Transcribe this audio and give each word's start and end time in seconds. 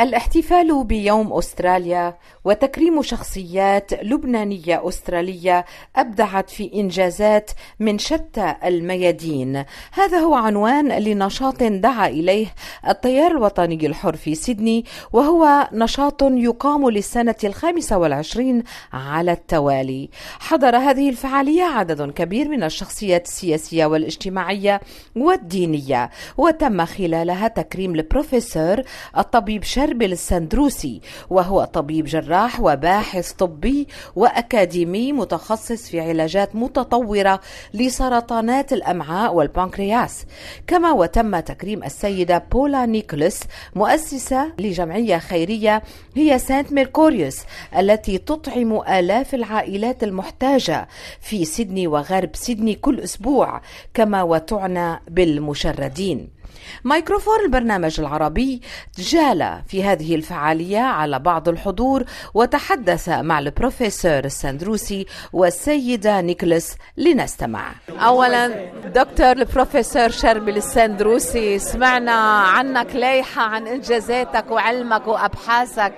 الاحتفال 0.00 0.84
بيوم 0.84 1.32
أستراليا 1.32 2.18
وتكريم 2.44 3.02
شخصيات 3.02 4.04
لبنانية 4.04 4.88
أسترالية 4.88 5.64
أبدعت 5.96 6.50
في 6.50 6.70
إنجازات 6.74 7.50
من 7.80 7.98
شتى 7.98 8.54
الميادين. 8.64 9.64
هذا 9.92 10.18
هو 10.18 10.34
عنوان 10.34 10.88
لنشاط 10.88 11.62
دعا 11.62 12.08
إليه 12.08 12.46
التيار 12.88 13.30
الوطني 13.30 13.86
الحر 13.86 14.16
في 14.16 14.34
سيدني 14.34 14.84
وهو 15.12 15.68
نشاط 15.72 16.22
يقام 16.22 16.90
للسنة 16.90 17.34
الخامسة 17.44 17.98
والعشرين 17.98 18.62
على 18.92 19.32
التوالي. 19.32 20.08
حضر 20.40 20.76
هذه 20.76 21.10
الفعالية 21.10 21.62
عدد 21.62 22.10
كبير 22.10 22.48
من 22.48 22.62
الشخصيات 22.62 23.26
السياسية 23.26 23.86
والاجتماعية 23.86 24.80
والدينية 25.16 26.10
وتم 26.36 26.84
خلالها 26.84 27.48
تكريم 27.48 27.94
البروفيسور 27.94 28.82
الطبيب 29.18 29.64
شربل 29.86 30.12
السندروسي 30.12 31.00
وهو 31.30 31.64
طبيب 31.64 32.04
جراح 32.04 32.60
وباحث 32.60 33.32
طبي 33.32 33.86
وأكاديمي 34.16 35.12
متخصص 35.12 35.88
في 35.88 36.00
علاجات 36.00 36.56
متطورة 36.56 37.40
لسرطانات 37.74 38.72
الأمعاء 38.72 39.34
والبنكرياس. 39.34 40.26
كما 40.66 40.92
وتم 40.92 41.40
تكريم 41.40 41.84
السيدة 41.84 42.38
بولا 42.52 42.86
نيكولس 42.86 43.40
مؤسسة 43.74 44.52
لجمعية 44.58 45.18
خيرية 45.18 45.82
هي 46.14 46.38
سانت 46.38 46.72
ميركوريوس 46.72 47.38
التي 47.78 48.18
تطعم 48.18 48.80
آلاف 48.80 49.34
العائلات 49.34 50.04
المحتاجة 50.04 50.88
في 51.20 51.44
سيدني 51.44 51.86
وغرب 51.86 52.30
سيدني 52.34 52.74
كل 52.74 53.00
أسبوع 53.00 53.60
كما 53.94 54.22
وتعنى 54.22 55.00
بالمشردين. 55.08 56.35
ميكروفون 56.84 57.40
البرنامج 57.44 58.00
العربي 58.00 58.60
جال 58.98 59.62
في 59.68 59.84
هذه 59.84 60.14
الفعالية 60.14 60.80
على 60.80 61.18
بعض 61.18 61.48
الحضور 61.48 62.04
وتحدث 62.34 63.08
مع 63.08 63.38
البروفيسور 63.38 64.24
السندروسي 64.24 65.06
والسيدة 65.32 66.20
نيكلس 66.20 66.76
لنستمع. 66.96 67.72
أولا 67.88 68.48
دكتور 68.94 69.32
البروفيسور 69.32 70.08
شربل 70.08 70.56
السندروسي 70.56 71.58
سمعنا 71.58 72.12
عنك 72.40 72.94
لايحة 72.94 73.42
عن 73.42 73.66
إنجازاتك 73.66 74.50
وعلمك 74.50 75.06
وأبحاثك 75.06 75.92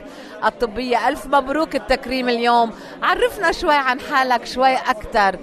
الطبية. 0.44 1.08
ألف 1.08 1.26
مبروك 1.26 1.76
التكريم 1.76 2.28
اليوم. 2.28 2.72
عرفنا 3.02 3.52
شوي 3.52 3.74
عن 3.74 4.00
حالك 4.00 4.46
شوي 4.46 4.74
أكثر. 4.74 5.38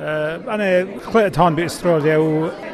أنا 0.00 0.86
خلقت 1.12 1.38
هون 1.38 1.54
بأستراليا 1.54 2.16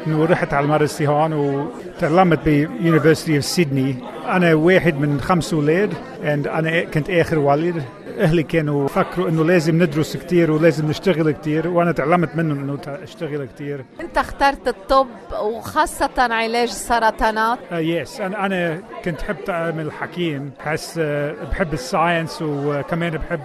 ورحت 0.07 0.53
على 0.53 0.65
المدرسة 0.65 1.07
هون 1.07 1.33
وتعلمت 1.33 2.39
ب 2.39 2.48
University 2.48 3.35
of 3.35 3.45
Sydney. 3.45 3.95
أنا 4.25 4.53
واحد 4.53 4.99
من 4.99 5.21
خمس 5.21 5.53
أولاد 5.53 5.93
أنا 6.23 6.83
كنت 6.83 7.09
آخر 7.09 7.39
ولد 7.39 7.83
أهلي 8.19 8.43
كانوا 8.43 8.87
فكروا 8.87 9.29
إنه 9.29 9.43
لازم 9.45 9.83
ندرس 9.83 10.17
كتير 10.17 10.51
ولازم 10.51 10.87
نشتغل 10.89 11.31
كتير 11.31 11.67
وأنا 11.67 11.91
تعلمت 11.91 12.35
منهم 12.35 12.59
إنه 12.59 12.77
أشتغل 13.03 13.45
كتير. 13.55 13.85
أنت 14.01 14.17
اخترت 14.17 14.67
الطب 14.67 15.07
وخاصة 15.43 16.09
علاج 16.17 16.67
السرطانات 16.69 17.59
آه 17.71 17.79
yes 17.79 18.21
أنا 18.21 18.45
أنا 18.45 18.79
كنت 19.05 19.21
حب 19.21 19.35
أعمل 19.49 19.91
حكيم 19.91 20.51
حس 20.59 20.97
آه 21.01 21.33
بحب 21.51 21.73
ال 21.73 21.81
science 21.81 22.41
وكمان 22.41 23.09
بحب 23.11 23.39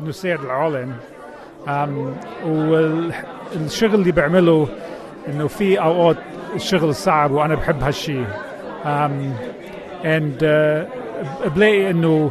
إنه 0.00 0.10
ساعد 0.10 0.40
العالم 0.44 0.92
والشغل 2.46 3.94
اللي 3.94 4.12
بعمله 4.12 4.68
إنه 5.28 5.46
في 5.46 5.80
أوقات 5.80 6.16
الشغل 6.54 6.94
صعب 6.94 7.30
وأنا 7.30 7.54
بحب 7.54 7.82
هالشيء 7.82 8.26
and 10.04 10.38
uh, 10.40 11.48
بلاقي 11.48 11.90
إنه 11.90 12.30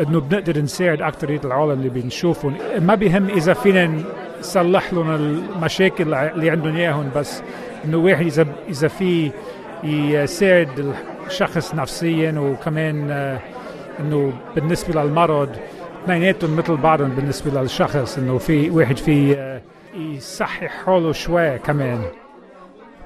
إنه 0.00 0.20
بنقدر 0.20 0.62
نساعد 0.62 1.02
اكثريه 1.02 1.40
العالم 1.44 1.70
اللي 1.72 1.88
بنشوفهم. 1.88 2.54
ما 2.80 2.94
بيهم 2.94 3.28
إذا 3.28 3.52
فينا 3.52 4.02
نصلح 4.40 4.92
لهم 4.92 5.10
المشاكل 5.14 6.14
اللي 6.14 6.50
عندهم 6.50 6.76
إياهم 6.76 7.10
بس 7.16 7.42
إنه 7.84 7.96
واحد 7.96 8.26
إذا 8.26 8.46
إذا 8.68 8.88
في 8.88 9.30
يساعد 9.84 10.94
الشخص 11.26 11.74
نفسيا 11.74 12.38
وكمان 12.38 13.08
uh, 13.08 14.00
إنه 14.00 14.32
بالنسبة 14.54 15.02
للمرض 15.02 15.48
اثنيناتهم 16.04 16.56
مثل 16.56 16.76
بعضهم 16.76 17.08
بالنسبة 17.08 17.60
للشخص 17.60 18.18
إنه 18.18 18.38
في 18.38 18.70
واحد 18.70 18.96
في 18.96 19.34
آه، 19.38 19.62
يصحح 19.94 20.84
حاله 20.84 21.12
شوي 21.12 21.58
كمان. 21.58 22.02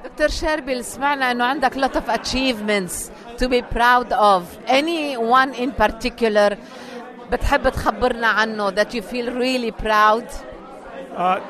دكتور 0.04 0.28
شربل 0.28 0.84
سمعنا 0.84 1.31
إنه 1.31 1.44
عندك 1.44 1.75
lot 1.75 1.94
of 1.97 2.10
achievements 2.20 3.10
to 3.42 3.48
be 3.48 3.62
proud 3.76 4.12
of. 4.12 4.42
Any 4.69 5.16
one 5.16 5.54
in 5.54 5.70
particular 5.84 6.56
بتحب 7.32 7.69
تخبرنا 7.69 8.26
عنه 8.26 8.70
that 8.70 8.88
you 8.94 9.00
feel 9.03 9.30
really 9.30 9.84
proud? 9.84 10.25
آه 11.16 11.41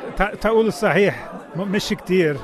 تقول 0.41 0.67
الصحيح 0.67 1.29
مش 1.57 1.89
كتير. 1.89 2.37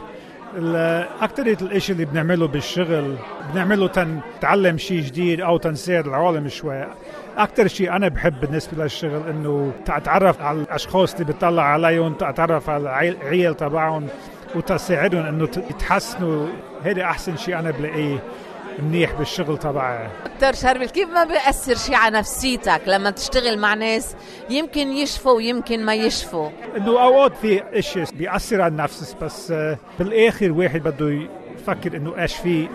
أكثر 1.23 1.47
الإشي 1.47 1.93
اللي 1.93 2.05
بنعمله 2.05 2.47
بالشغل 2.47 3.17
بنعمله 3.53 3.87
تنتعلم 3.89 4.79
شيء 4.79 5.01
جديد 5.01 5.41
أو 5.41 5.57
تنساعد 5.57 6.07
العالم 6.07 6.49
شوي. 6.49 6.87
أكثر 7.37 7.67
شيء 7.67 7.97
أنا 7.97 8.09
بحب 8.09 8.41
بالنسبة 8.41 8.83
للشغل 8.83 9.29
إنه 9.29 9.73
اتعرف 9.89 10.43
على 10.43 10.61
الأشخاص 10.61 11.15
اللي 11.15 11.25
بتطلع 11.33 11.63
عليهم 11.63 12.15
اتعرف 12.21 12.71
على 12.71 13.09
العيال 13.09 13.57
تبعهم 13.57 14.07
وتساعدهم 14.55 15.27
إنه 15.27 15.49
يتحسنوا. 15.71 16.47
هذا 16.85 17.03
أحسن 17.03 17.37
شيء 17.37 17.59
أنا 17.59 17.71
بلاقيه. 17.71 18.19
منيح 18.79 19.13
بالشغل 19.13 19.59
تبعي 19.59 20.09
دكتور 20.35 20.53
شربل 20.53 20.89
كيف 20.89 21.09
ما 21.09 21.25
بيأثر 21.25 21.75
شيء 21.75 21.95
على 21.95 22.19
نفسيتك 22.19 22.81
لما 22.87 23.11
تشتغل 23.11 23.59
مع 23.59 23.75
ناس 23.75 24.17
يمكن 24.51 24.89
يشفوا 24.89 25.33
ويمكن 25.33 25.85
ما 25.85 25.95
يشفوا؟ 25.95 26.51
إنه 26.77 27.03
أوقات 27.03 27.37
في 27.37 27.63
اشياء 27.79 28.07
بيأثر 28.15 28.61
على 28.61 28.71
النفس 28.71 29.17
بس 29.23 29.51
آه، 29.51 29.79
بالآخر 29.99 30.53
واحد 30.53 30.83
بده 30.83 31.27
يفكر 31.59 31.97
إنه 31.97 32.23
إيش 32.23 32.37
في 32.37 32.69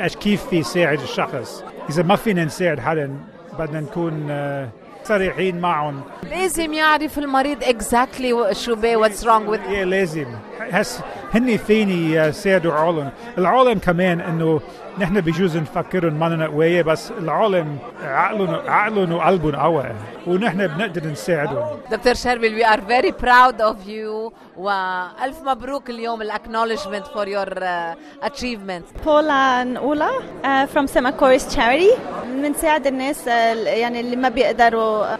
إيش 0.00 0.16
كيف 0.16 0.46
في 0.46 0.56
يساعد 0.56 1.00
الشخص. 1.00 1.64
إذا 1.90 2.02
ما 2.02 2.16
فينا 2.16 2.44
نساعد 2.44 2.80
حدا 2.80 3.16
بدنا 3.58 3.80
نكون 3.80 4.26
آه، 4.30 4.68
صريحين 5.04 5.60
معهم. 5.60 6.00
لازم 6.30 6.72
يعرف 6.72 7.18
المريض 7.18 7.64
exactly 7.64 8.54
شو 8.54 8.74
بي 8.74 8.96
what's 8.96 9.24
wrong 9.24 9.48
with 9.48 9.84
لازم. 9.84 10.26
هس 10.60 11.00
هن 11.34 11.56
فيني 11.56 12.14
يساعدوا 12.14 12.72
عالم 12.72 13.10
العالم 13.38 13.78
كمان 13.78 14.20
إنه 14.20 14.60
نحن 14.98 15.20
بجوز 15.20 15.56
نفكرهم 15.56 16.12
مننا 16.12 16.46
قوية 16.46 16.82
بس 16.82 17.10
العالم 17.10 17.78
عقلهم 18.02 18.54
عقلهم 18.66 19.12
وقلبهم 19.12 19.56
قوي 19.56 19.84
ونحن 20.26 20.66
بنقدر 20.66 21.06
نساعدهم 21.06 21.78
دكتور 21.90 22.14
شربل 22.14 22.62
we 22.62 22.66
are 22.66 22.80
very 22.80 23.12
proud 23.12 23.60
of 23.60 23.88
you 23.88 24.32
والف 24.56 25.42
مبروك 25.44 25.90
اليوم 25.90 26.22
الاكنولجمنت 26.22 27.06
for 27.06 27.26
your 27.26 27.54
uh, 27.58 28.28
achievement 28.28 29.04
بولا 29.04 29.64
نقولا 29.64 30.08
uh, 30.08 30.66
from 30.66 30.86
Semacoris 30.86 31.54
charity 31.56 31.98
بنساعد 32.26 32.86
الناس 32.86 33.24
uh, 33.24 33.28
يعني 33.66 34.00
اللي 34.00 34.16
ما 34.16 34.28
بيقدروا 34.28 35.16
uh, 35.16 35.18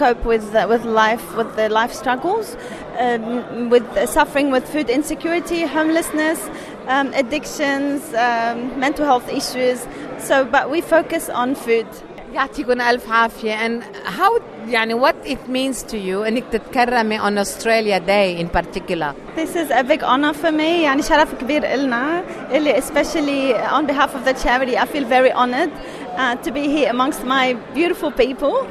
cope 0.00 0.24
with 0.24 0.54
uh, 0.54 0.66
with 0.68 0.84
life 0.84 1.36
with 1.38 1.56
the 1.56 1.68
life 1.68 1.92
struggles 1.92 2.56
um, 2.98 3.70
with 3.70 3.86
suffering 4.08 4.50
with 4.50 4.64
food 4.72 4.88
insecurity 4.90 5.62
homelessness 5.76 6.38
um, 6.87 7.13
addictions, 7.13 8.13
um, 8.13 8.79
mental 8.79 9.05
health 9.05 9.29
issues. 9.29 9.85
So, 10.19 10.45
but 10.45 10.69
we 10.69 10.81
focus 10.81 11.29
on 11.29 11.55
food. 11.55 11.87
يعطيكم 12.33 12.81
ألف 12.81 13.11
عافية 13.11 13.55
and 13.67 13.83
how 14.05 14.41
يعني 14.67 14.93
what 14.95 15.15
it 15.25 15.47
means 15.47 15.83
to 15.83 15.97
you 15.97 16.23
إنك 16.27 16.43
تتكرمي 16.51 17.19
on 17.19 17.37
Australia 17.37 17.99
Day 17.99 18.39
in 18.39 18.49
particular 18.49 19.13
This 19.35 19.55
is 19.55 19.69
a 19.69 19.83
big 19.83 20.03
honor 20.03 20.33
for 20.33 20.51
me 20.51 20.83
يعني 20.83 21.01
شرف 21.01 21.33
كبير 21.33 21.73
إلنا 21.73 22.23
إلي 22.51 22.81
especially 22.81 23.53
on 23.53 23.85
behalf 23.85 24.15
of 24.15 24.25
the 24.25 24.33
charity 24.33 24.77
I 24.77 24.85
feel 24.85 25.05
very 25.05 25.31
honored 25.31 25.71
uh, 26.17 26.35
to 26.35 26.51
be 26.51 26.67
here 26.69 26.89
amongst 26.89 27.23
my 27.23 27.53
beautiful 27.73 28.11
people 28.11 28.67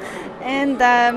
And 0.47 0.77
um, 0.93 1.15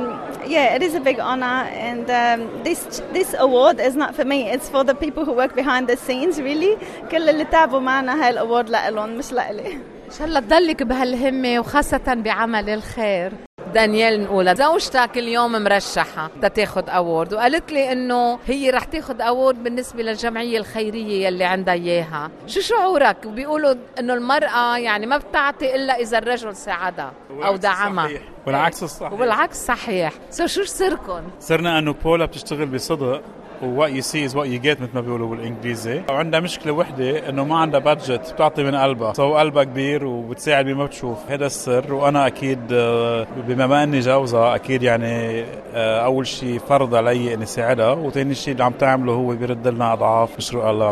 yeah, 0.54 0.74
it 0.76 0.82
is 0.82 0.94
a 0.94 1.00
big 1.00 1.18
honor. 1.20 1.58
And 1.88 2.06
um, 2.22 2.40
this 2.66 2.80
this 3.12 3.30
award 3.46 3.76
is 3.88 3.94
not 4.02 4.10
for 4.18 4.24
me; 4.32 4.38
it's 4.54 4.68
for 4.74 4.82
the 4.90 4.94
people 5.04 5.22
who 5.26 5.32
work 5.42 5.54
behind 5.54 5.88
the 5.88 5.96
scenes. 5.96 6.34
Really, 6.40 6.76
كل 7.10 7.28
اللي 7.28 7.44
تعبوا 7.44 7.80
معنا 7.80 8.24
هاي 8.24 8.30
ال 8.30 8.37
award 8.37 8.70
لإلهم 8.70 9.18
مش 9.18 9.32
لإلي. 9.32 9.72
إن 10.06 10.16
شاء 10.18 10.26
الله 10.26 10.40
تضلك 10.40 10.82
بهالهمة 10.82 11.60
وخاصة 11.60 12.14
بعمل 12.14 12.70
الخير. 12.70 13.32
دانيال 13.72 14.24
نقولها. 14.24 14.54
زوجتك 14.54 15.10
اليوم 15.16 15.52
مرشحة 15.52 16.30
تاخذ 16.54 16.88
award 16.88 17.34
وقالت 17.34 17.72
لي 17.72 17.92
إنه 17.92 18.38
هي 18.46 18.70
رح 18.70 18.84
تاخذ 18.84 19.20
award 19.20 19.64
بالنسبة 19.64 20.02
للجمعية 20.02 20.58
الخيرية 20.58 21.26
يلي 21.26 21.44
عندها 21.44 21.74
إياها. 21.74 22.30
شو 22.46 22.60
شعورك؟ 22.60 23.26
بيقولوا 23.26 23.74
إنه 23.98 24.14
المرأة 24.14 24.78
يعني 24.78 25.06
ما 25.06 25.16
بتعطي 25.16 25.74
إلا 25.74 26.00
إذا 26.00 26.18
الرجل 26.18 26.56
ساعدها 26.56 27.12
أو 27.30 27.56
دعمها. 27.56 28.06
صحيح. 28.06 28.22
والعكس 28.46 28.82
الصحيح 28.82 29.20
والعكس 29.20 29.66
صحيح. 29.66 30.12
so 30.30 30.46
شو 30.46 30.64
سركم 30.64 31.22
صرنا 31.40 31.78
أنه 31.78 31.92
بولا 31.92 32.24
بتشتغل 32.24 32.66
بصدق. 32.66 33.22
و 33.62 33.68
what 33.68 33.90
you 33.90 34.02
see 34.02 34.24
is 34.24 34.36
what 34.36 34.48
you 34.48 34.60
get 34.60 34.80
مثل 34.80 34.90
ما 34.94 35.00
بيقولوا 35.00 35.28
بالإنجليزي. 35.28 36.02
وعندها 36.08 36.40
مشكلة 36.40 36.72
وحدة 36.72 37.28
إنه 37.28 37.44
ما 37.44 37.58
عندها 37.58 37.80
budget 37.80 38.32
بتعطي 38.34 38.62
من 38.62 38.74
قلبها 38.74 39.12
so 39.12 39.34
قلبها 39.34 39.64
كبير 39.64 40.06
وبتساعد 40.06 40.64
بما 40.64 40.84
بتشوف. 40.84 41.18
هذا 41.28 41.46
السر. 41.46 41.94
وأنا 41.94 42.26
أكيد 42.26 42.60
آه، 42.72 43.26
بما 43.48 43.82
إني 43.82 44.00
جوزها 44.00 44.54
أكيد 44.54 44.82
يعني 44.82 45.44
آه، 45.74 46.04
أول 46.04 46.26
شيء 46.26 46.58
فرض 46.58 46.94
علي 46.94 47.34
إني 47.34 47.46
ساعدها. 47.46 47.92
وثاني 47.92 48.34
شيء 48.34 48.52
اللي 48.52 48.64
عم 48.64 48.72
تعمله 48.72 49.12
هو 49.12 49.28
بيرد 49.36 49.68
لنا 49.68 49.92
أضعاف 49.92 50.36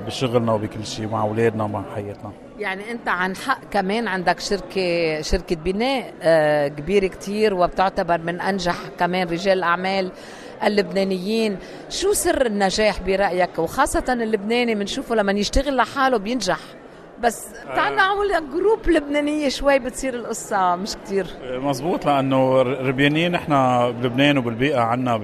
بشغلنا 0.07 0.53
وبكل 0.53 0.87
شيء 0.87 1.09
مع 1.09 1.23
أولادنا 1.23 1.65
ومع 1.65 1.83
حياتنا. 1.95 2.33
يعني 2.59 2.91
أنت 2.91 3.09
عن 3.09 3.37
حق 3.37 3.61
كمان 3.71 4.09
عندك 4.09 4.41
شركة 4.41 5.21
شركة 5.23 5.57
بناء 5.57 6.15
آه، 6.23 6.69
كبيرة 6.69 7.07
كتير 7.07 7.55
وبتعتبر 7.55 8.19
من 8.19 8.41
أنجح 8.41 8.77
كمان 8.99 9.29
رجال 9.29 9.59
الاعمال 9.59 10.13
اللبنانيين. 10.65 11.57
شو 11.91 12.13
سر 12.13 12.47
النجاح 12.47 13.01
برأيك؟ 13.03 13.59
وخاصة 13.59 14.05
اللبناني 14.09 14.75
بنشوفه 14.75 15.15
لما 15.15 15.33
يشتغل 15.33 15.77
لحاله 15.77 16.17
بينجح. 16.19 16.59
بس 17.23 17.47
تعال 17.77 17.97
نعمل 17.97 18.51
group 18.55 18.89
لبنانية 18.89 19.49
شوي 19.49 19.79
بتصير 19.79 20.15
القصة 20.15 20.77
مش 20.77 20.95
كتير. 21.05 21.27
مزبوط 21.43 22.07
لأنه 22.07 22.63
ربيانين 22.63 23.33
نحن 23.33 23.53
بلبنان 23.93 24.39
وبالبيئة 24.39 24.81
عنا 24.81 25.17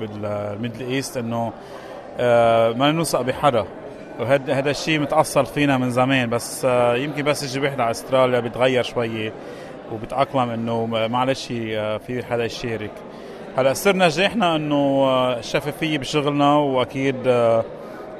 بال 0.00 0.21
Middle 0.21 0.86
East 0.86 1.16
إنه 1.16 1.52
آه، 2.18 2.72
ما 2.72 2.90
نوثق 2.92 3.20
بحدا 3.20 3.64
وهذا 4.20 4.54
هذا 4.54 4.70
الشيء 4.70 4.98
متأصل 5.00 5.46
فينا 5.46 5.78
من 5.78 5.90
زمان 5.90 6.30
بس 6.30 6.64
آه، 6.64 6.96
يمكن 6.96 7.22
بس 7.24 7.42
يجي 7.42 7.60
واحد 7.60 7.80
على 7.80 7.90
أستراليا 7.90 8.40
بيتغير 8.40 8.82
شوي 8.82 9.32
وبتأقلم 9.92 10.50
إنه 10.50 10.86
معلش 10.86 11.48
آه، 11.52 11.96
في 11.98 12.24
حدا 12.24 12.44
يشارك 12.44 12.92
هلا 13.56 13.74
سر 13.74 13.96
نجاحنا 13.96 14.56
إنه 14.56 15.06
الشفافية 15.38 15.98
بشغلنا 15.98 16.56
وأكيد 16.56 17.16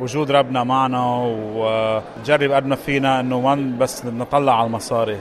وجود 0.00 0.30
ربنا 0.30 0.64
معنا 0.64 1.06
ونجرب 1.24 2.52
قد 2.52 2.66
ما 2.66 2.76
فينا 2.76 3.20
إنه 3.20 3.40
ما 3.40 3.78
بس 3.78 4.06
نطلع 4.06 4.58
على 4.58 4.66
المصاري. 4.66 5.18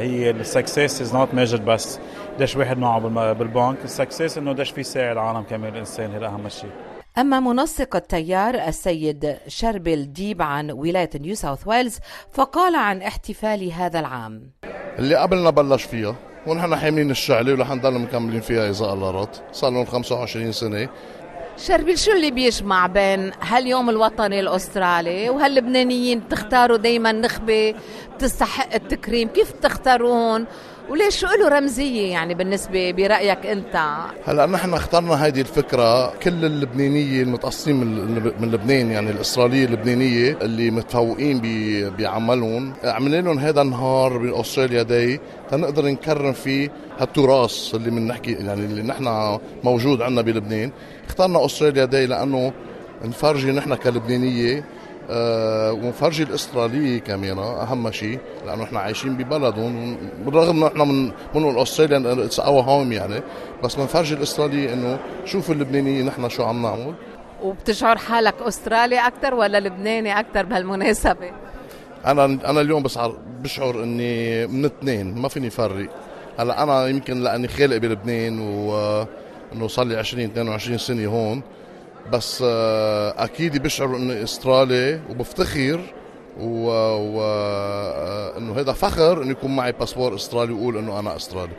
هي 0.00 0.30
ال 0.30 0.39
success 0.39 1.00
is 1.00 1.14
not 1.14 1.34
measured 1.34 1.64
بس 1.64 2.00
قديش 2.38 2.56
واحد 2.56 2.78
معه 2.78 2.98
بالبنك. 3.32 3.76
ال 3.84 3.91
success 3.91 4.38
إنه 4.38 4.52
قديش 4.52 4.70
في 4.70 4.80
يساعد 4.80 5.12
العالم 5.12 5.42
كمان 5.42 5.72
الإنسان 5.72 6.14
هذا 6.14 6.26
أهم 6.26 6.48
شيء. 6.48 6.70
أما 7.18 7.40
منسق 7.40 7.96
التيار 7.96 8.54
السيد 8.54 9.36
شربل 9.48 10.12
ديب 10.12 10.42
عن 10.42 10.70
ولاية 10.70 11.10
نيو 11.20 11.34
ساوث 11.34 11.66
ويلز 11.66 11.98
فقال 12.32 12.76
عن 12.76 13.02
احتفال 13.02 13.72
هذا 13.72 14.00
العام. 14.00 14.50
اللي 14.98 15.16
قبلنا 15.16 15.50
بلش 15.50 15.82
فيها 15.82 16.14
ونحن 16.46 16.76
حاملين 16.76 17.10
الشعلة 17.10 17.52
ورح 17.52 17.70
نضل 17.70 17.98
مكملين 17.98 18.40
فيها 18.40 18.70
إذا 18.70 18.84
الله 18.92 19.10
رد. 19.10 19.28
صار 19.52 19.70
لهم 19.70 19.84
25 19.84 20.52
سنة. 20.52 20.88
شربيل 21.56 21.98
شو 21.98 22.12
اللي 22.12 22.30
بيجمع 22.30 22.86
بين 22.86 23.30
هاليوم 23.42 23.90
الوطني 23.90 24.40
الأسترالي 24.40 25.30
وهاللبنانيين 25.30 26.20
بتختاروا 26.20 26.76
دائما 26.76 27.12
نخبة 27.12 27.74
بتستحق 28.16 28.74
التكريم؟ 28.74 29.28
كيف 29.28 29.52
بتختاروهم 29.52 30.46
وليش 30.92 31.16
شو 31.16 31.26
له 31.26 31.48
رمزية 31.48 32.10
يعني 32.10 32.34
بالنسبة 32.34 32.90
برأيك 32.90 33.46
أنت؟ 33.46 33.86
هلا 34.24 34.46
نحن 34.46 34.74
اخترنا 34.74 35.14
هذه 35.14 35.40
الفكرة 35.40 36.10
كل 36.18 36.44
اللبنانية 36.44 37.22
المتقصين 37.22 37.76
من 38.40 38.50
لبنان 38.52 38.90
يعني 38.90 39.10
الإسرائيلية 39.10 39.64
اللبنانية 39.64 40.38
اللي 40.42 40.70
متفوقين 40.70 41.40
بعملهم 41.98 42.72
عملنا 42.84 43.16
لهم 43.16 43.38
هذا 43.38 43.62
النهار 43.62 44.18
ب 44.18 44.24
Australia 44.24 44.82
Day 44.82 45.20
تنقدر 45.50 45.84
نكرم 45.84 46.32
فيه 46.32 46.70
هالتراث 46.98 47.74
اللي 47.74 47.90
بنحكي 47.90 48.32
يعني 48.32 48.64
اللي 48.64 48.82
نحن 48.82 49.38
موجود 49.64 50.02
عندنا 50.02 50.22
بلبنان 50.22 50.70
اخترنا 51.08 51.44
Australia 51.44 51.84
Day 51.84 52.06
لأنه 52.06 52.52
نفرجي 53.04 53.52
نحن 53.52 53.74
كلبنانية 53.74 54.64
أه 55.10 55.72
ونفرجي 55.72 56.22
الاستراليه 56.22 57.00
كمان 57.00 57.38
أهم 57.38 57.90
شيء 57.90 58.18
لأنه 58.46 58.64
إحنا 58.64 58.80
عايشين 58.80 59.16
ببلدهم 59.16 59.96
بالرغم 60.24 60.56
إنه 60.56 60.66
إحنا 60.66 60.84
من 60.84 61.12
من 61.34 61.58
استراليا 61.58 62.24
it's 62.24 62.40
our 62.40 62.62
home 62.62 62.92
يعني 62.92 63.22
بس 63.64 63.74
بنفرجي 63.74 64.14
الاستراليه 64.14 64.72
إنه 64.72 64.98
شوفوا 65.24 65.54
اللبنانيين 65.54 66.06
نحن 66.06 66.28
شو 66.28 66.42
عم 66.44 66.62
نعمل. 66.62 66.94
وبتشعر 67.42 67.98
حالك 67.98 68.34
أسترالي 68.42 69.06
أكثر 69.06 69.34
ولا 69.34 69.60
لبناني 69.60 70.20
أكثر 70.20 70.44
بهالمناسبة؟ 70.44 71.30
أنا 72.06 72.24
أنا 72.24 72.60
اليوم 72.60 72.82
بشعر 72.82 73.16
بشعر 73.42 73.82
إني 73.82 74.46
من 74.46 74.64
اثنين 74.64 75.14
ما 75.14 75.28
فيني 75.28 75.50
فرق. 75.50 75.88
هلأ 76.38 76.62
أنا 76.62 76.86
يمكن 76.86 77.22
لأني 77.22 77.48
خالق 77.48 77.76
بلبنان 77.76 78.38
وانه 78.38 79.68
صار 79.68 79.86
لي 79.86 79.96
20 79.96 80.24
22 80.24 80.78
سنة 80.78 81.06
هون. 81.06 81.42
بس 82.12 82.44
آه، 82.46 83.24
أكيد 83.24 83.62
بيشعروا 83.62 83.98
إنه 83.98 84.22
إسترالي 84.22 85.00
وبفتخر 85.10 85.80
و, 86.40 86.68
و... 86.68 87.22
آه، 87.22 88.38
إنه 88.38 88.60
هذا 88.60 88.72
فخر 88.72 89.22
إنه 89.22 89.30
يكون 89.30 89.56
معي 89.56 89.72
باسبور 89.72 90.14
إسترالي 90.14 90.52
وأقول 90.52 90.76
إنه 90.76 90.98
أنا 90.98 91.16
إسترالي 91.16 91.52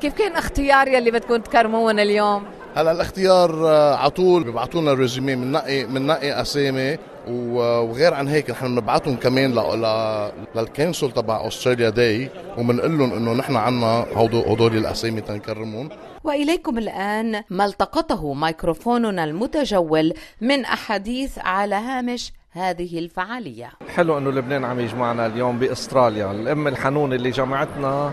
كيف 0.00 0.14
كان 0.14 0.32
اختيار 0.32 0.88
يلي 0.88 1.10
بدكم 1.10 1.36
تكرمون 1.36 2.00
اليوم؟ 2.00 2.44
هلا 2.74 2.92
الاختيار 2.92 3.68
آه، 3.68 3.94
على 3.96 4.10
طول 4.10 4.44
بيبعثوا 4.44 4.80
لنا 4.80 4.92
résumé 4.92 5.34
بننقي 5.34 5.84
بننقي 5.84 6.40
أسامي 6.40 6.98
وغير 7.28 8.14
عن 8.14 8.28
هيك 8.28 8.50
نحن 8.50 8.66
بنبعثهم 8.66 9.16
كمان 9.16 9.54
لل 10.54 10.67
council 10.67 11.12
تبع 11.12 11.46
Australia 11.46 11.90
Day 11.90 12.30
وبنقول 12.58 12.98
لهم 12.98 13.12
إنه 13.12 13.32
نحن 13.32 13.56
عنا 13.56 14.06
هدول 14.16 14.76
الأسامي 14.76 15.20
تنكرمهم 15.20 15.88
وإليكم 16.24 16.78
الآن 16.78 17.42
ما 17.50 17.64
التقطه 17.64 18.34
ميكروفوننا 18.34 19.24
المتجول 19.24 20.12
من 20.40 20.64
أحاديث 20.64 21.38
على 21.38 21.74
هامش 21.74 22.32
هذه 22.50 22.98
الفعالية. 22.98 23.70
حلو 23.94 24.18
إنه 24.18 24.30
لبنان 24.30 24.64
عم 24.64 24.80
يجمعنا 24.80 25.26
اليوم 25.26 25.58
بأستراليا، 25.58 26.30
الأم 26.30 26.68
الحنون 26.68 27.12
اللي 27.12 27.30
جمعتنا 27.30 28.12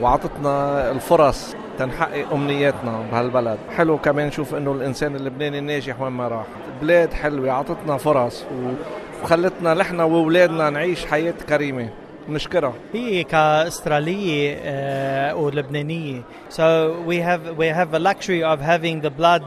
وعطتنا 0.00 0.90
الفرص 0.90 1.54
تنحقق 1.78 2.32
أمنياتنا 2.32 3.02
بهالبلد. 3.12 3.58
حلو 3.76 3.98
كمان 3.98 4.26
نشوف 4.26 4.54
إنه 4.54 4.72
الإنسان 4.72 5.16
اللبناني 5.16 5.60
ناجح 5.60 6.00
وين 6.00 6.12
ما 6.12 6.28
راح. 6.28 6.46
بلاد 6.82 7.12
حلوة 7.12 7.52
عطتنا 7.52 7.96
فرص 7.96 8.44
وخلتنا 9.22 9.74
نحن 9.74 10.00
وأولادنا 10.00 10.70
نعيش 10.70 11.06
حياة 11.06 11.34
كريمة. 11.48 11.88
نشكرها 12.28 12.72
هي 12.92 13.24
كأسترالية 13.24 14.56
uh, 14.56 15.36
ولبنانية. 15.36 16.22
So 16.48 17.02
we 17.06 17.16
have 17.18 17.56
we 17.56 17.66
have 17.66 17.94
a 17.94 17.98
luxury 17.98 18.42
of 18.42 18.60
having 18.60 19.00
the 19.00 19.10
blood 19.10 19.42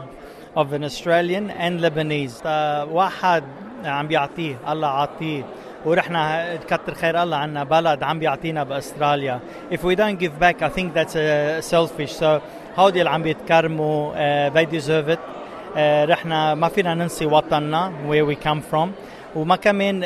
of 0.56 0.72
an 0.72 0.84
Australian 0.84 1.50
and 1.50 1.80
Lebanese. 1.80 2.46
واحد 2.92 3.44
عم 3.84 4.06
بيعطيه 4.06 4.56
الله 4.68 4.88
عاطيه 4.88 5.44
ورحنا 5.85 6.55
كتر 6.55 6.93
خير 6.93 7.23
الله 7.23 7.37
عنا 7.37 7.63
بلد 7.63 8.03
عم 8.03 8.19
بيعطينا 8.19 8.63
باستراليا 8.63 9.39
if 9.71 9.77
we 9.83 9.95
don't 9.95 10.19
give 10.23 10.39
back 10.39 10.61
I 10.61 10.69
think 10.69 10.93
that's 10.93 11.15
uh, 11.15 11.61
selfish 11.61 12.13
so 12.21 12.41
هودي 12.77 12.99
اللي 12.99 13.09
عم 13.09 13.23
بيتكرموا 13.23 14.13
uh, 14.13 14.53
they 14.53 14.65
deserve 14.65 15.09
it 15.09 15.19
uh, 15.19 15.77
رحنا 16.09 16.55
ما 16.55 16.67
فينا 16.67 16.93
ننسي 16.93 17.25
وطننا 17.25 17.91
where 18.09 18.25
we 18.25 18.35
come 18.47 18.61
from 18.73 18.89
وما 19.35 19.55
كمان 19.55 19.99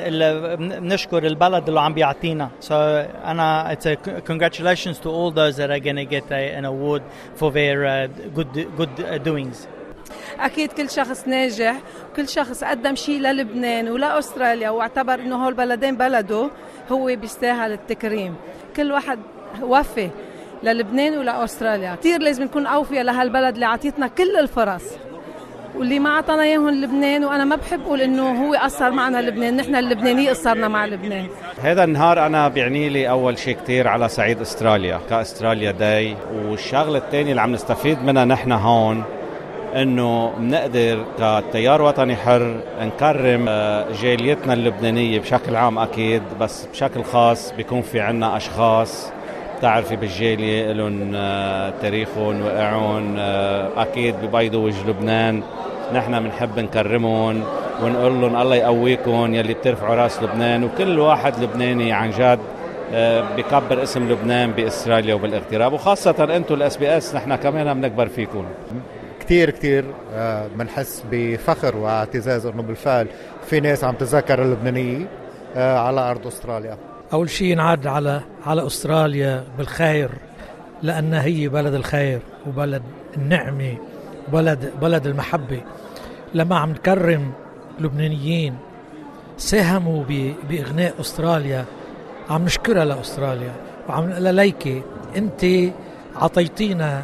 بنشكر 0.79 1.25
البلد 1.25 1.67
اللي 1.67 1.79
عم 1.81 1.93
بيعطينا 1.93 2.49
so 2.61 2.71
انا 2.71 3.75
it's 3.75 3.85
a 3.85 3.95
congratulations 4.21 4.99
to 4.99 5.09
all 5.09 5.31
those 5.31 5.57
that 5.57 5.69
are 5.69 5.79
going 5.79 5.95
to 5.95 6.05
get 6.05 6.31
a, 6.31 6.55
an 6.57 6.65
award 6.65 7.03
for 7.35 7.51
their 7.51 7.85
uh, 7.85 8.07
good 8.35 8.53
good 8.77 9.23
doings 9.23 9.67
أكيد 10.40 10.72
كل 10.72 10.90
شخص 10.90 11.28
ناجح 11.28 11.76
كل 12.16 12.28
شخص 12.28 12.64
قدم 12.64 12.94
شيء 12.94 13.20
للبنان 13.20 13.88
ولا 13.88 14.18
أستراليا 14.18 14.70
واعتبر 14.70 15.14
إنه 15.14 15.36
هول 15.36 15.48
البلدين 15.48 15.96
بلده 15.96 16.50
هو 16.92 17.04
بيستاهل 17.04 17.72
التكريم. 17.72 18.34
كل 18.76 18.92
واحد 18.92 19.18
وفي 19.62 20.10
للبنان 20.62 21.18
ولاستراليا 21.18 21.94
كثير 21.94 22.20
لازم 22.20 22.44
نكون 22.44 22.66
أوفياء 22.66 23.04
لهالبلد 23.04 23.54
اللي 23.54 23.66
عطيتنا 23.66 24.06
كل 24.06 24.36
الفرص. 24.36 24.82
واللي 25.76 25.98
ما 25.98 26.10
اعطانا 26.10 26.42
إياهم 26.42 26.68
لبنان 26.68 27.24
وأنا 27.24 27.44
ما 27.44 27.56
بحب 27.56 27.80
أقول 27.80 28.00
إنه 28.00 28.46
هو 28.46 28.54
قصر 28.54 28.90
معنا 28.90 29.22
لبنان 29.22 29.56
نحن 29.56 29.74
اللبنانيه 29.74 30.30
قصرنا 30.30 30.68
مع 30.68 30.86
لبنان. 30.86 31.28
هذا 31.62 31.84
النهار 31.84 32.26
أنا 32.26 32.48
بيعني 32.48 32.88
لي 32.88 33.10
أول 33.10 33.38
شيء 33.38 33.56
كثير 33.56 33.88
على 33.88 34.08
صعيد 34.08 34.40
أستراليا 34.40 35.00
كأستراليا 35.10 35.70
داي. 35.70 36.16
والشغلة 36.34 36.98
الثانية 36.98 37.30
اللي 37.30 37.40
عم 37.40 37.52
نستفيد 37.52 38.02
منها 38.02 38.24
نحن 38.24 38.52
هون 38.52 39.04
إنه 39.76 40.32
بنقدر 40.38 41.04
كتيار 41.18 41.82
وطني 41.82 42.16
حر 42.16 42.56
نكرم 42.80 43.46
آه، 43.48 43.86
جاليتنا 44.02 44.52
اللبنانية 44.52 45.18
بشكل 45.20 45.56
عام 45.56 45.78
أكيد 45.78 46.22
بس 46.40 46.66
بشكل 46.66 47.04
خاص 47.04 47.52
بيكون 47.52 47.82
في 47.82 48.00
عنا 48.00 48.36
أشخاص 48.36 49.10
بتعرفي 49.58 49.96
بالجالية 49.96 50.72
لهم 50.72 51.12
آه، 51.14 51.72
تاريخهم 51.82 52.42
وقعهم 52.42 53.14
آه، 53.18 53.68
أكيد 53.76 54.14
ببيضوا 54.22 54.64
وجه 54.64 54.88
لبنان. 54.88 55.42
نحن 55.94 56.20
بنحب 56.20 56.58
نكرمهم 56.58 57.42
ونقول 57.82 58.20
لهم 58.20 58.36
الله 58.36 58.56
يقويكم 58.56 59.34
يلي 59.34 59.54
بترفعوا 59.54 59.94
رأس 59.94 60.22
لبنان 60.22 60.64
وكل 60.64 60.98
واحد 60.98 61.42
لبناني 61.42 61.92
عن 61.92 62.10
جد 62.10 62.38
بكبر 63.36 63.82
اسم 63.82 64.08
لبنان 64.12 64.52
باستراليا 64.52 65.14
وبالاغتراب 65.14 65.72
وخاصة 65.72 66.36
أنتم 66.36 66.54
ال 66.54 66.76
SBS 66.76 67.14
نحن 67.14 67.34
كمان 67.34 67.80
بنكبر 67.80 68.08
فيكم. 68.08 68.44
كثير 69.24 69.50
كثير 69.50 69.84
بنحس 70.56 71.04
بفخر 71.10 71.76
واعتزاز 71.76 72.46
إنه 72.46 72.62
بالفعل 72.62 73.06
في 73.46 73.60
ناس 73.60 73.84
عم 73.84 73.94
تذكر 73.94 74.42
اللبنانية 74.42 75.06
على 75.56 76.00
أرض 76.10 76.26
أستراليا. 76.26 76.78
أول 77.12 77.30
شيء 77.30 77.56
نعد 77.56 77.86
على 77.86 78.20
على 78.46 78.66
أستراليا 78.66 79.44
بالخير 79.58 80.10
لأن 80.82 81.14
هي 81.14 81.48
بلد 81.48 81.74
الخير 81.74 82.20
وبلد 82.46 82.82
النعمة 83.16 83.76
بلد 84.32 84.72
بلد 84.80 85.06
المحبة. 85.06 85.60
لما 86.34 86.58
عم 86.58 86.70
نكرم 86.70 87.32
لبنانيين 87.80 88.56
ساهموا 89.36 90.04
بإغناء 90.48 90.94
أستراليا 91.00 91.64
عم 92.30 92.44
نشكرها 92.44 92.84
لأستراليا. 92.84 93.52
وعم 93.88 94.10
نقول 94.10 94.34
ليكي 94.34 94.82
انت 95.16 95.46
عطيتينا 96.16 97.02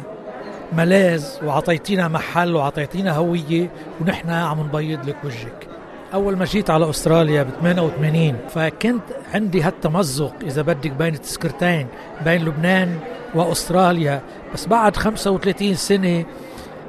ملاذ 0.73 1.25
وعطيتينا 1.45 2.07
محل 2.07 2.55
وعطيتينا 2.55 3.11
هوية 3.11 3.69
ونحن 4.01 4.29
عم 4.29 4.61
نبيض 4.61 5.09
لك 5.09 5.15
وجهك. 5.23 5.67
أول 6.13 6.37
ما 6.37 6.45
جيت 6.45 6.69
على 6.69 6.89
أستراليا 6.89 7.43
ب 7.43 7.49
88 7.61 8.37
فكنت 8.49 9.03
عندي 9.33 9.61
هالتمزق 9.61 10.33
إذا 10.41 10.61
بدك 10.61 10.91
بين 10.91 11.13
التذكرتين 11.13 11.87
بين 12.25 12.45
لبنان 12.45 12.99
وأستراليا. 13.35 14.21
بس 14.53 14.67
بعد 14.67 14.97
35 14.97 15.75
سنة 15.75 16.25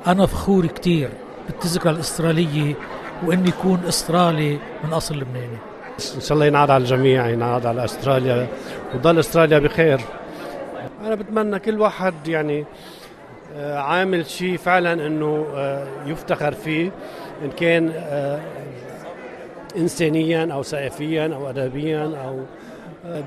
أنا 0.07 0.27
فخور 0.27 0.67
كثير 0.67 1.11
بالتذكرة 1.47 1.91
الأسترالية 1.91 2.75
وإني 3.27 3.49
يكون 3.49 3.81
أسترالي 3.89 4.59
من 4.85 4.93
أصل 4.93 5.15
لبناني. 5.15 5.59
إن 6.17 6.21
شاء 6.21 6.33
الله 6.33 6.47
ينعاد 6.47 6.71
على 6.71 6.83
الجميع 6.83 7.29
ينعاد 7.29 7.67
على 7.67 7.85
أستراليا 7.85 8.47
وضل 8.95 9.19
أستراليا 9.19 9.59
بخير. 9.59 10.01
أنا 11.07 11.15
بتمنى 11.15 11.59
كل 11.59 11.81
واحد 11.81 12.15
يعني 12.29 12.65
عامل 13.59 14.27
شيء 14.27 14.57
فعلا 14.57 14.93
إنه 14.93 15.47
آه، 15.55 15.87
يفتخر 16.07 16.53
فيه 16.53 16.91
إن 17.45 17.51
كان 17.51 17.93
آه، 17.97 18.41
انسانيا 19.77 20.49
أو 20.53 20.63
ثقافيا 20.63 21.35
أو 21.35 21.51
ادبيا 21.51 22.13
أو 22.25 22.45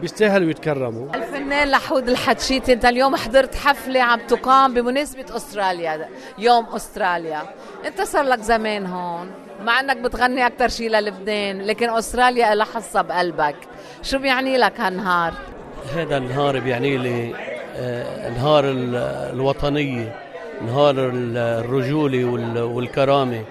بيستاهلوا 0.02 0.50
يتكرموا. 0.50 1.16
الفنان 1.16 1.68
لحود 1.68 2.10
الحتشيتي 2.10 2.74
أنت 2.74 2.86
اليوم 2.86 3.16
حضرت 3.16 3.56
حفلة 3.56 4.02
عم 4.02 4.20
تقام 4.20 4.74
بمناسبة 4.74 5.26
أستراليا 5.36 6.10
يوم 6.38 6.66
أستراليا. 6.66 7.42
أنت 7.86 8.02
صار 8.02 8.24
لك 8.24 8.40
زمان 8.40 8.86
هون 8.86 9.32
مع 9.64 9.80
إنك 9.80 9.98
بتغني 9.98 10.46
أكثر 10.48 10.68
شيء 10.68 10.90
للبنان 10.90 11.62
لكن 11.62 11.90
أستراليا 11.90 12.56
لها 12.56 12.66
حصة 12.66 13.02
بقلبك. 13.02 13.56
شو 14.02 14.18
بيعني 14.20 14.58
لك 14.58 14.80
هالنهار؟ 14.80 15.34
هذا 15.96 16.18
النهار 16.18 16.60
بيعني 16.60 16.98
لي 16.98 17.36
آه، 17.36 17.53
نهار 18.38 18.64
الوطنيه 19.34 20.16
نهار 20.68 20.96
الرجوله 20.98 22.26
والكرامة. 22.64 23.42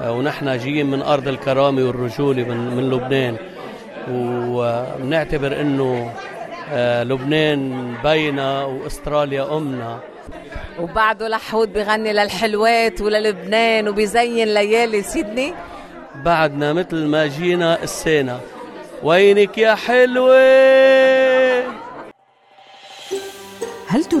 آه، 0.00 0.12
ونحن 0.12 0.58
جايين 0.58 0.86
من 0.86 1.02
أرض 1.02 1.28
الكرامة 1.28 1.82
والرجوله 1.86 2.44
من, 2.44 2.76
من 2.76 2.90
لبنان. 2.90 3.36
وبنعتبر 4.10 5.60
إنه 5.60 6.12
آه، 6.72 7.02
لبنان 7.02 7.94
بينا 8.04 8.64
وأستراليا 8.64 9.56
امنا 9.56 9.98
وبعده 10.80 11.28
لحود 11.28 11.72
بغني 11.72 12.12
للحلوات 12.12 13.00
وللبنان 13.00 13.88
وبيزين 13.88 14.54
ليالي 14.54 15.02
سيدني. 15.02 15.54
بعدنا 16.24 16.72
مثل 16.72 16.96
ما 16.96 17.26
جينا 17.26 17.82
السينا 17.82 18.40
وينك 19.02 19.58
يا 19.58 19.74
حلوة؟ 19.74 20.36